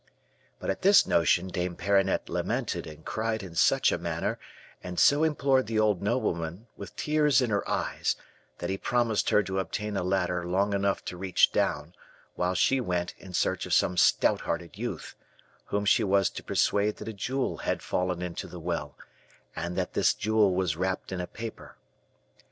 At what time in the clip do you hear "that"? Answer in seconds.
8.57-8.71, 16.95-17.07, 19.77-19.93